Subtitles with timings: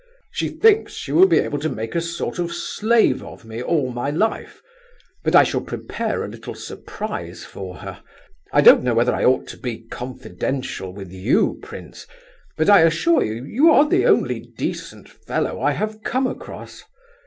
[0.31, 3.91] She thinks she will be able to make a sort of slave of me all
[3.91, 4.59] my life;
[5.23, 8.01] but I shall prepare a little surprise for her.
[8.51, 12.07] I don't know whether I ought to be confidential with you, prince;
[12.57, 16.83] but, I assure you, you are the only decent fellow I have come across.